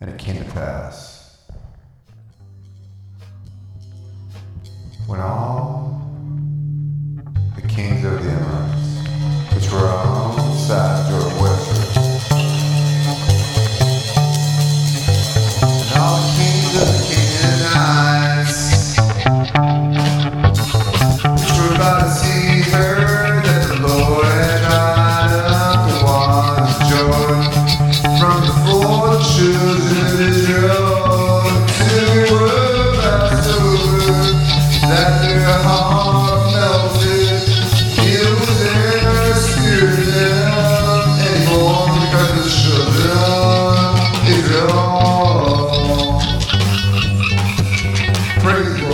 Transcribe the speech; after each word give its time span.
And 0.00 0.10
it 0.10 0.18
came 0.18 0.36
to 0.36 0.50
pass. 0.52 1.38
When 5.06 5.20
all 5.20 5.75
praise 48.46 48.85